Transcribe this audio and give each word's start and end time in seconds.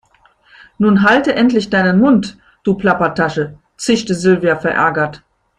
Nun 0.79 1.03
halt 1.03 1.27
endlich 1.27 1.69
deinen 1.69 1.99
Mund, 1.99 2.39
du 2.63 2.73
Plappertasche, 2.73 3.59
zischte 3.77 4.15
Silvia 4.15 4.55
verärgert. 4.55 5.21